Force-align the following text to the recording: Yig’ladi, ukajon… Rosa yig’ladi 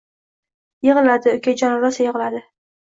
Yig’ladi, 0.87 1.35
ukajon… 1.43 1.79
Rosa 1.87 2.05
yig’ladi 2.11 2.47